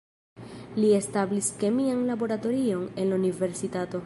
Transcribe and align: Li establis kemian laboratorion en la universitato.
Li 0.77 0.89
establis 0.99 1.51
kemian 1.65 2.03
laboratorion 2.09 2.89
en 3.03 3.15
la 3.15 3.23
universitato. 3.23 3.99